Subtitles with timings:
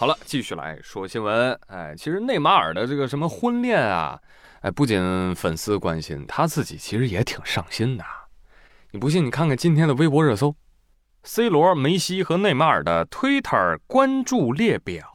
[0.00, 1.52] 好了，继续来说新闻。
[1.66, 4.18] 哎，其实内马尔的这个什么婚恋啊，
[4.62, 8.04] 哎，不仅粉丝关心，他自己其实也挺上心的。
[8.92, 10.56] 你不信，你看看今天的微博热搜
[11.24, 15.06] ：C 罗、梅西和内马尔的 Twitter 关注列表。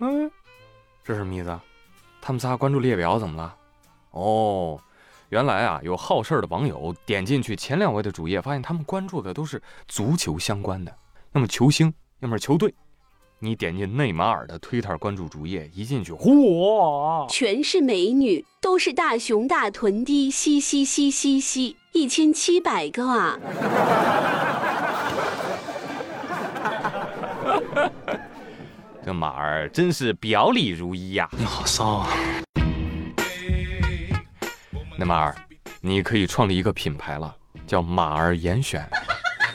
[0.00, 0.28] 嗯，
[1.04, 1.56] 这是什么意思？
[2.20, 3.54] 他们仨关注列表怎么了？
[4.10, 4.76] 哦，
[5.28, 10.92] 原来啊，有好事的网友点进去前两位的主页，发现他们关注的都是足球相关的。
[11.36, 12.74] 要么球星，要么是球队。
[13.40, 23.38] 你点进内马尔的推特关注主页，一进去，嚯，全是美女，都是大熊大臀的，嘻嘻嘻嘻嘻，一千七百个啊！
[29.04, 31.28] 这马儿真是表里如一呀！
[31.32, 32.08] 你好骚啊！
[34.98, 35.36] 内马尔，
[35.82, 38.88] 你可以创立一个品牌了，叫马儿严选。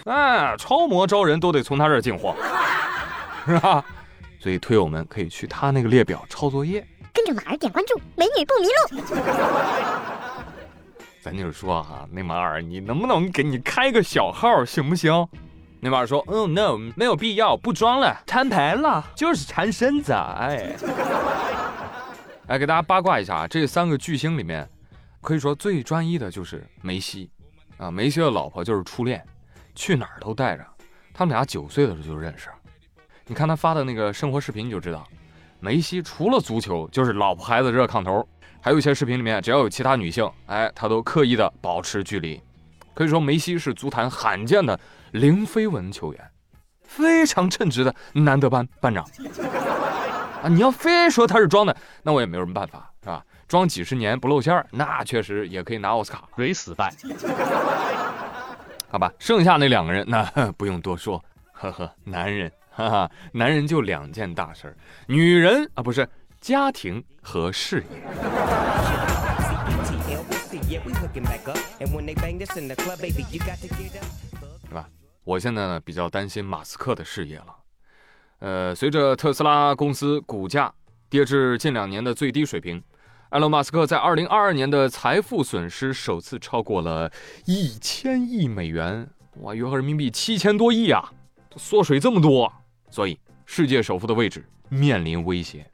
[0.05, 2.35] 哎，超模招人都得从他这儿进货，
[3.45, 3.85] 是吧？
[4.39, 8.73] 所以推友们可以去他那个列表抄作业，跟着马儿点关注，美女不迷路。
[11.21, 15.27] 咱就是说哈，内马尔，你能不能给你开个小号，行不行？
[15.79, 20.75] 内马尔说：“嗯，no，没有必要，不装了，摊牌了，就是缠身子。”哎，
[22.47, 24.67] 来，给大家八卦一下啊，这三个巨星里面，
[25.21, 27.29] 可以说最专一的就是梅西
[27.77, 29.23] 啊，梅西的老婆就是初恋。
[29.75, 30.65] 去哪儿都带着，
[31.13, 32.49] 他们俩九岁的时候就认识。
[33.27, 35.07] 你看他发的那个生活视频，你就知道，
[35.59, 38.27] 梅西除了足球就是老婆孩子热炕头，
[38.61, 42.41] 还有一些视频里面只要有其他女性，哎，他都刻意的保持距离。
[42.93, 44.77] 可以说梅西是足坛罕见的
[45.11, 46.31] 零绯闻球员，
[46.83, 49.05] 非常称职的难得班班长。
[50.43, 53.23] 啊，你要非说他是装的， 那我也没有什么办法，是吧？
[53.47, 56.23] 装几十年不露馅儿，那确实也可以拿奥斯卡。
[56.35, 56.91] 蕊死败。
[58.91, 60.21] 好吧，剩下那两个人那
[60.57, 64.75] 不用多说，呵呵，男人，哈哈，男人就两件大事儿，
[65.07, 66.05] 女人啊不是
[66.41, 68.01] 家庭和事业，
[74.67, 74.89] 是吧？
[75.23, 77.55] 我现在呢比较担心马斯克的事业了，
[78.39, 80.69] 呃，随着特斯拉公司股价
[81.09, 82.83] 跌至近两年的最低水平。
[83.31, 87.09] 埃隆·马斯克在二零二二年的财富损失首次超过了
[87.45, 89.09] 一千亿美元，
[89.39, 91.09] 哇，约合人民币七千多亿啊！
[91.55, 92.51] 缩水这么多，
[92.89, 95.65] 所以世界首富的位置面临威胁。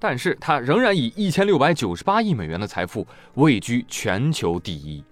[0.00, 5.04] 但是他仍然以一千六百九十八亿美元的财富位居全球第一。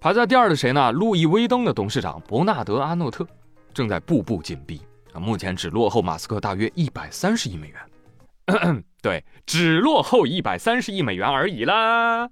[0.00, 0.90] 排在第二的谁呢？
[0.90, 3.28] 路易威登的董事长伯纳德·阿诺特
[3.74, 4.80] 正在步步紧逼
[5.12, 7.78] 啊，目前只落后马斯克大约一百三十亿美元。
[9.00, 12.28] 对，只落后一百三十亿美元而已啦。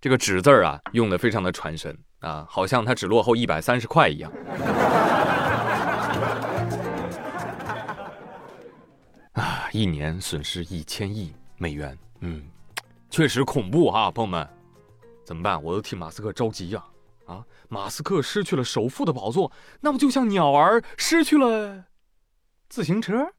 [0.00, 4.30] 这个“只”字儿啊，用的非常的传神啊，好像他只落后一百三十块一样。
[9.32, 12.42] 啊，一年损失一千亿美元，嗯，
[13.10, 14.46] 确实恐怖哈，朋友们，
[15.24, 15.62] 怎么办？
[15.62, 16.84] 我都替马斯克着急呀！
[17.26, 19.50] 啊，马斯克失去了首富的宝座，
[19.80, 21.86] 那不就像鸟儿失去了
[22.68, 23.32] 自行车？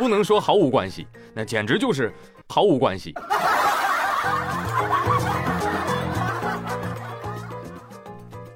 [0.00, 2.10] 不能说毫无关系，那简直就是
[2.48, 3.14] 毫无关系。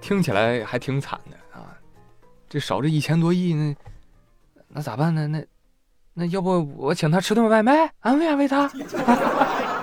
[0.00, 1.68] 听起来还挺惨的啊！
[2.48, 3.76] 这少这一千多亿，那
[4.68, 5.28] 那咋办呢？
[5.28, 5.44] 那
[6.14, 8.70] 那要不我请他吃顿外卖，安慰安慰他。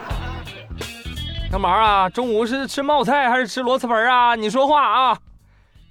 [1.51, 2.09] 干嘛啊？
[2.09, 4.33] 中午是吃冒菜还是吃螺蛳粉啊？
[4.33, 5.19] 你说话啊！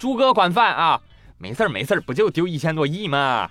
[0.01, 1.01] 猪哥管饭啊！
[1.39, 3.49] 没事儿没事儿，不就丢一千多亿吗？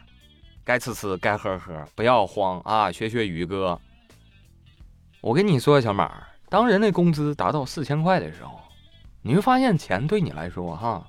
[0.69, 2.91] 该吃吃，该喝喝，不要慌啊！
[2.91, 3.81] 学学宇哥，
[5.19, 8.51] 我跟你说，小马，当人的工资达到四千块的时候，
[9.23, 11.03] 你会发现钱对你来说，哈，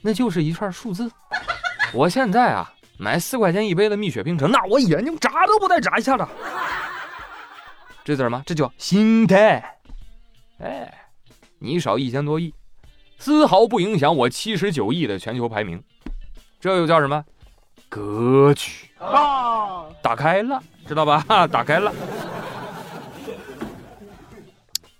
[0.00, 1.12] 那就是一串数字。
[1.92, 6.26] 我现在啊，买四块钱一杯的蜜雪冰城，那我眼睛眨都不带眨一下的。
[8.02, 8.42] 这叫什么？
[8.46, 9.76] 这叫心态。
[10.60, 10.90] 哎，
[11.58, 12.54] 你少一千多亿，
[13.18, 15.84] 丝毫不影响我七十九亿的全球排名。
[16.58, 17.22] 这又叫什么？
[17.96, 21.24] 格局啊，打开了，知道吧？
[21.48, 21.90] 打开了。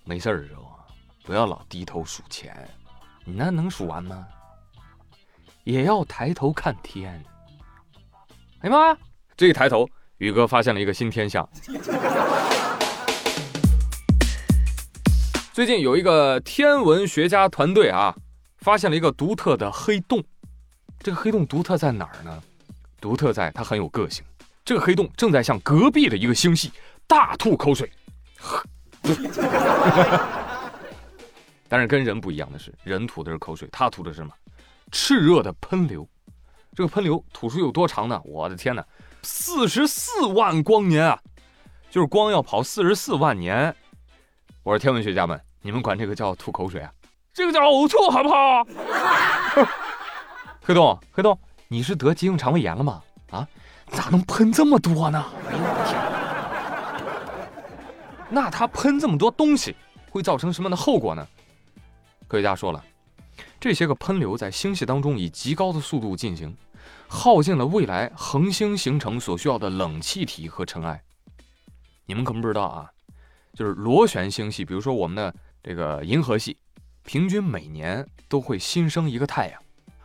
[0.04, 0.80] 没事儿的时候啊，
[1.22, 2.66] 不要老低头数钱，
[3.26, 4.26] 你那能数完吗？
[5.64, 7.22] 也要抬头看天。
[8.60, 8.96] 哎呀妈呀！
[9.36, 11.46] 这一抬头，宇哥发现了一个新天象。
[15.52, 18.16] 最近有一个天文学家团队啊，
[18.60, 20.24] 发现了一个独特的黑洞。
[21.00, 22.42] 这个黑洞独特在哪儿呢？
[23.06, 24.24] 独特在它很有个性。
[24.64, 26.72] 这个黑洞正在向隔壁的一个星系
[27.06, 27.88] 大吐口水，
[31.68, 34.32] 但是跟人不一样的是，人吐的是口水，它吐的是什么？
[34.90, 36.04] 炽热的喷流。
[36.74, 38.20] 这个喷流吐出有多长呢？
[38.24, 38.84] 我的天哪，
[39.22, 41.16] 四十四万光年啊！
[41.88, 43.72] 就是光要跑四十四万年。
[44.64, 46.92] 我说天文学家们，你们管这个叫吐口水啊？
[47.32, 48.66] 这个叫呕吐，好不好？
[50.66, 51.38] 黑洞，黑洞，
[51.68, 53.02] 你是得急性肠胃炎了吗？
[53.30, 53.48] 啊，
[53.88, 55.24] 咋能喷这么多呢？
[55.48, 56.00] 哎呦我天！
[58.28, 59.74] 那它喷这么多东西，
[60.10, 61.26] 会造成什么样的后果呢？
[62.28, 62.84] 科学家说了，
[63.60, 66.56] 这些个喷流在星系当中以极高的速度进行，
[67.08, 71.02] 耗尽了未来恒星形成所需要的冷气体和尘埃。
[72.04, 72.90] 你们可不知道啊，
[73.54, 76.56] 就是螺旋星系，比如说我们的这个银河系，
[77.04, 79.60] 平均每年都会新生一个太阳，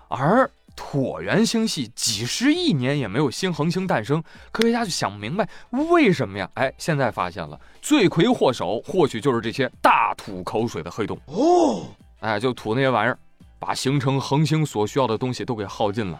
[0.07, 0.50] 而
[0.81, 4.24] 椭圆星系几十亿年也没有新恒星诞生。
[4.51, 6.50] 科学家就想不明白为什么呀？
[6.56, 11.86] 哎，现在发现了，罪魁祸首或许就是这些大吐口水的黑洞哦。
[12.22, 13.19] 哎，就吐那些玩意儿，
[13.60, 16.19] 把形成恒星所需要的东西都给耗尽了。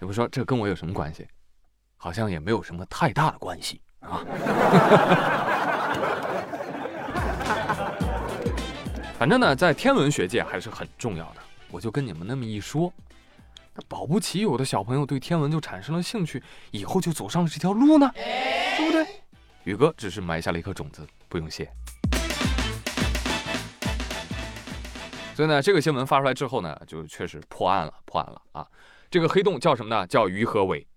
[0.00, 1.24] 你们说这跟我有什么关系？
[1.96, 3.80] 好像也没有什么太大的关系。
[4.00, 4.20] 啊，
[9.16, 11.36] 反正呢，在天文学界还是很重要的。
[11.70, 12.92] 我就跟你们那么一说，
[13.76, 19.06] 那保不齐有的小朋友对天文就产生了兴趣，以后就走上了这条路呢，对不对？
[19.64, 21.70] 宇哥只是埋下了一颗种子，不用谢。
[25.34, 28.66] 所以呢，这个新闻发出来之后呢，就确实破案了，破案了啊！
[29.10, 30.06] 这个黑洞叫什么呢？
[30.06, 30.86] 叫鱼和尾。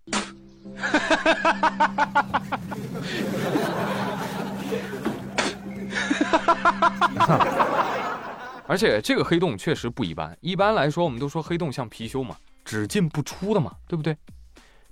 [8.66, 10.34] 而且这个黑洞确实不一般。
[10.40, 12.36] 一般来说，我们都说黑洞像貔貅嘛，
[12.70, 14.16] 只进不出的嘛，对不对？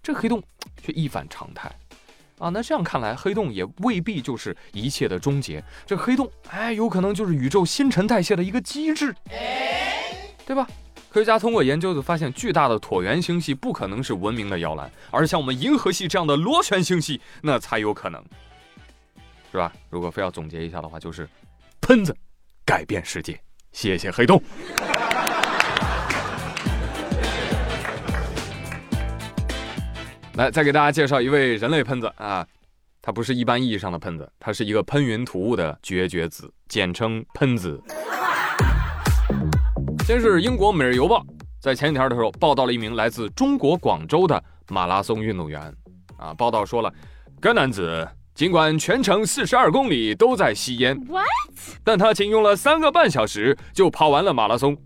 [0.03, 0.43] 这黑洞
[0.83, 1.71] 却一反常态
[2.39, 2.49] 啊！
[2.49, 5.63] 那这样看来，黑洞也未必就是一切的终结。
[5.87, 9.15] 这黑洞，哎，有可能就是宇宙新陈代谢的一个机制，
[10.45, 10.67] 对吧？
[11.09, 18.21] 科学家通过研究就发现，巨大的椭圆星系不可能是文明的摇篮，而像我们银河系这样的螺旋星系，那才有可能，
[19.53, 19.73] 是吧？
[19.89, 21.29] 如果非要总结一下的话，就是
[21.81, 22.17] 喷子
[22.65, 23.39] 改变世界。
[23.71, 24.43] 谢谢黑洞。
[30.39, 32.47] 来，再给大家介绍一位人类喷子啊，
[33.03, 37.83] 他不是一般意义上的喷子，他是一个喷云吐雾的绝绝子，简称喷子。
[40.07, 41.19] 先是英国《每日邮报》
[41.61, 45.61] 在前几天的时候报道了一名来自中国广州的马拉松运动员，
[46.17, 46.95] 啊，报道说了，
[47.41, 51.27] 该男子尽管全程四十二公里都在吸烟，what？
[51.83, 54.77] 但他仅用了三个半小时就跑完了马拉松，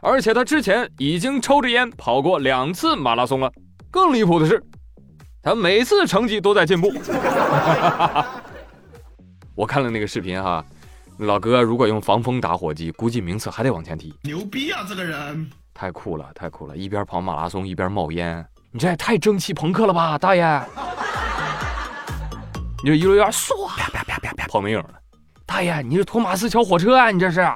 [0.00, 3.52] 而且他之前已经抽着烟跑过两次马拉松了。
[3.90, 4.62] 更离谱的是，
[5.46, 6.92] 他每次成绩都在进步。
[9.54, 10.64] 我看了那个视频哈。
[11.18, 14.12] 老哥，如果用防风打火机，估计名次还得往前提。
[14.24, 16.76] 牛逼啊，这个人太酷了，太酷了！
[16.76, 20.60] 一边跑马拉松一边冒烟，你这也太蒸汽朋克了吧，大爷！
[22.82, 24.90] 你这一路烟唰啪啪啪啪啪跑没影了，
[25.46, 27.12] 大爷，你是托马斯小火车啊？
[27.12, 27.48] 你这是？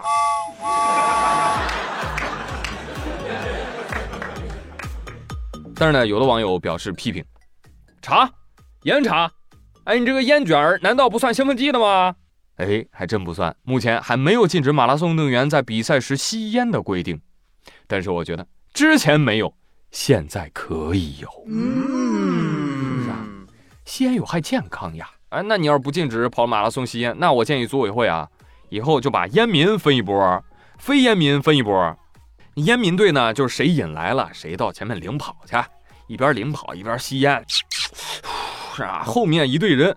[5.75, 7.25] 但是呢，有的网友表示批评：
[8.11, 8.29] 查，
[8.83, 9.31] 严查！
[9.85, 12.17] 哎，你这个烟卷儿难道不算兴奋剂的吗？
[12.57, 13.55] 哎，还真不算。
[13.63, 17.21] 目前还没有禁止马拉松运动员在比赛时吸烟的规定，
[17.87, 19.55] 但是我觉得之前没有，
[19.93, 21.29] 现在可以有。
[21.47, 23.25] 嗯，是啊，
[23.85, 25.09] 吸烟有害健康呀。
[25.29, 28.29] 哎，那你要是不禁止跑马拉松吸烟，那我建议组委会啊，
[28.71, 30.45] 以后就把烟民分一波，
[30.79, 31.97] 非烟民分一波。
[32.57, 35.55] 烟民队呢，就是谁引来了，谁到前面领跑去，
[36.09, 37.63] 一边领跑一边吸烟，是
[38.85, 39.97] 啊，后面一队人。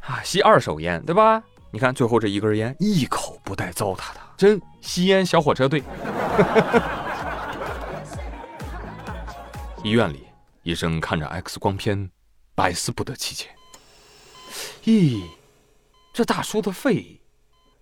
[0.00, 1.42] 啊，吸二手烟，对吧？
[1.70, 5.82] 你看最后这一根烟，一口不带糟蹋的，真吸烟小火车队。
[9.82, 10.24] 医院里，
[10.62, 12.10] 医生看着 X 光片，
[12.54, 13.48] 百思不得其解。
[14.84, 15.24] 咦，
[16.12, 17.20] 这大叔的肺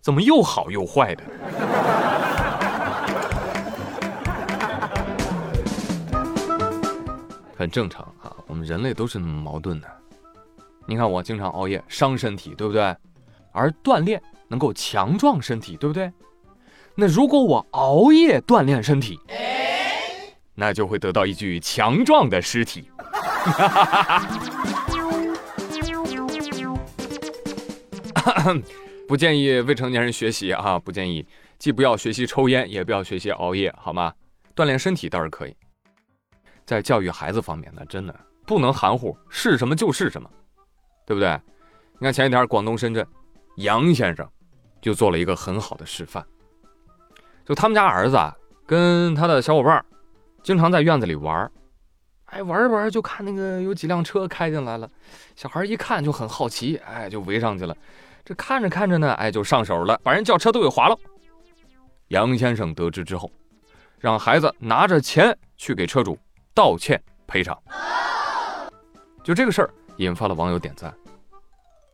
[0.00, 1.22] 怎么又好又坏的？
[7.62, 9.88] 很正常啊，我们人类都是那么矛盾的。
[10.84, 12.94] 你看我经常熬夜伤身体，对不对？
[13.52, 16.12] 而锻炼能够强壮身体，对不对？
[16.96, 19.16] 那如果我熬夜锻炼身体，
[20.56, 22.90] 那就会得到一具强壮的尸体。
[29.06, 30.78] 不建议未成年人学习啊！
[30.80, 31.24] 不建议，
[31.58, 34.12] 既不要学习抽烟，也不要学习熬夜，好吗？
[34.56, 35.54] 锻炼身体倒是可以。
[36.72, 40.30] 在教育孩子方面呢，真的不能含糊，是什么就是什么。
[41.04, 41.38] 对不对？
[41.98, 43.06] 你看前几天广东深圳，
[43.56, 44.26] 杨先生
[44.80, 46.24] 就做了一个很好的示范。
[47.44, 48.32] 就他们家儿子啊，
[48.64, 49.84] 跟他的小伙伴
[50.44, 51.50] 经常在院子里玩
[52.26, 54.88] 哎，玩着玩着就看那个有几辆车开进来了，
[55.34, 57.76] 小孩一看就很好奇，哎，就围上去了。
[58.24, 60.96] 这看着看着呢，哎，就上手了，把人轿车都给划了。
[62.08, 63.30] 杨先生得知之后，
[63.98, 66.16] 让孩子拿着钱去给车主
[66.54, 67.56] 道歉赔偿。
[69.24, 70.92] 就这个事儿引发了网友点赞。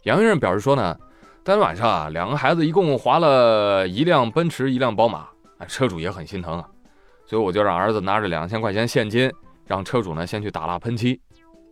[0.05, 0.97] 杨先生表示说呢，
[1.45, 5.29] 当天晚上啊，两个孩子一共划了一辆奔驰，一辆宝马，
[5.67, 6.69] 车主也很心疼啊，
[7.27, 9.31] 所以我就让儿子拿着两千块钱现金，
[9.67, 11.21] 让车主呢先去打蜡喷漆。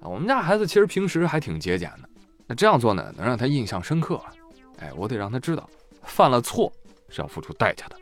[0.03, 2.09] 啊，我们家孩子其实平时还挺节俭的，
[2.47, 4.21] 那这样做呢，能让他印象深刻。
[4.79, 5.67] 哎，我得让他知道，
[6.03, 6.71] 犯了错
[7.09, 7.97] 是要付出代价的。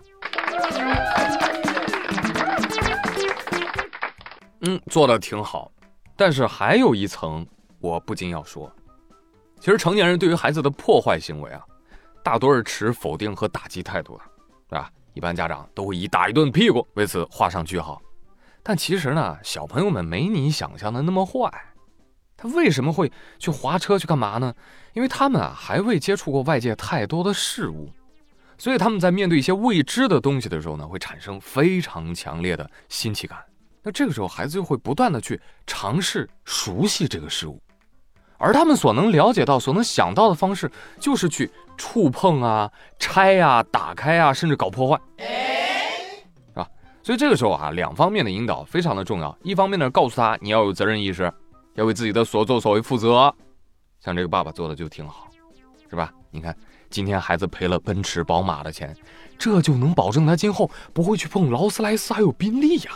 [4.66, 5.70] 嗯，做的挺好，
[6.16, 7.46] 但是还有一层，
[7.80, 8.70] 我不禁要说，
[9.60, 11.62] 其实成年人对于孩子的破坏行为啊，
[12.22, 14.24] 大多是持否定和打击态度的，
[14.70, 14.90] 是吧？
[15.12, 18.00] 一般家长都会以打一顿屁股为此画上句号。
[18.62, 21.50] 但其实呢，小朋友们没你想象的那么坏，
[22.34, 24.54] 他为什么会去划车去干嘛呢？
[24.94, 27.90] 因为他们啊还未接触过外界太多的事物。
[28.56, 33.38] 所以他们在面对一些未知的东西的时候呢，会产生非常强烈的新奇感。
[33.84, 37.60] 那这个时候，孩子就会不断的去尝试熟悉这个事物，
[38.38, 46.66] 而他们所能了解到、所能想到的方式，就是去触碰啊、拆啊、打开啊，甚至搞破坏，是吧？
[47.02, 49.36] 所以这个时候啊，两方面的引导非常的重要。
[49.42, 51.30] 一方面呢，告诉他你要有责任意识，
[51.74, 53.34] 要为自己的所作所为负责。
[54.00, 55.28] 像这个爸爸做的就挺好，
[55.90, 56.10] 是吧？
[56.30, 56.56] 你看。
[56.90, 58.96] 今天孩子赔了奔驰、宝马的钱，
[59.36, 62.92] 这就能保证他今后不会去碰劳斯莱斯还有宾利呀。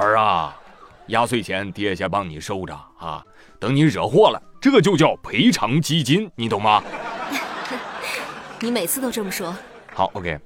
[0.00, 0.56] 儿啊，
[1.08, 3.24] 压岁钱爹先帮你收着啊，
[3.60, 6.82] 等你惹祸了，这就叫赔偿基金，你懂吗？
[8.60, 9.54] 你每次都这么说。
[9.92, 10.38] 好，OK。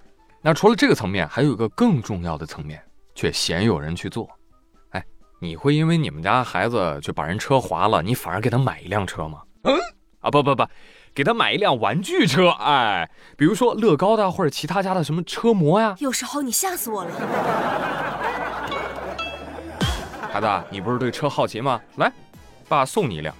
[0.42, 2.82] 那除了这个层面，还有一个更重要的层面，
[3.14, 4.28] 却鲜有人去做。
[4.90, 5.04] 哎
[5.38, 9.42] 你会因为你们家孩子去把人车划了，你反而给他买一辆车吗？
[9.64, 9.76] 嗯，
[10.20, 10.66] 啊不不不，
[11.14, 15.94] 给他买一辆玩具车，哎，比如说乐高的或者其他家的什么车模呀。
[15.98, 17.10] 有时候你吓死我了。
[20.36, 21.80] 孩子，你不是对车好奇吗？
[21.96, 22.12] 来，
[22.68, 23.34] 爸送你一辆，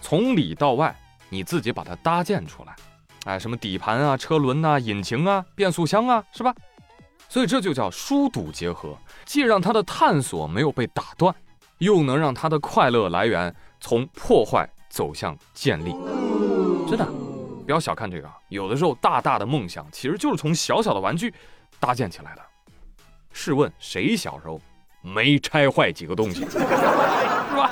[0.00, 0.94] 从里到外
[1.28, 2.76] 你自己把它搭建出来，
[3.24, 6.54] 哎，什么底盘啊、车轮呐、引擎啊、变速箱啊，是吧？
[7.28, 8.96] 所以这就叫疏堵结合。
[9.24, 11.34] 既让他的探索没有被打断，
[11.78, 15.90] 又能让他的快乐来源从破坏走向建立。
[16.88, 17.04] 真的，
[17.66, 21.34] 不要小看这个，有的时候大大的梦想其实就是从小小的玩具
[21.80, 22.42] 搭建起来的。
[23.32, 24.60] 试问谁小时候
[25.02, 27.70] 没拆坏几个东西， 是吧？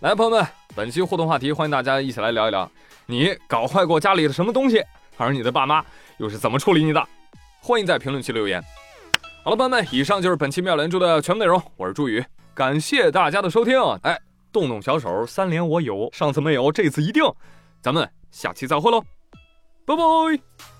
[0.00, 2.70] 来，朋友们，本期互动话题，欢迎大家一起来聊一聊，
[3.06, 4.82] 你搞坏过家里的什么东西，
[5.16, 5.84] 而你的爸妈
[6.18, 7.08] 又是怎么处理你的？
[7.60, 8.62] 欢迎在评论区留言。
[9.42, 11.60] 好了，朋友们，以上就是本期妙连珠的全部内容。
[11.76, 13.80] 我是朱宇，感谢大家的收听。
[14.02, 14.18] 哎，
[14.52, 17.22] 动动小手，三连我有，上次没有，这次一定。
[17.80, 19.02] 咱们下期再会喽，
[19.86, 20.75] 拜拜。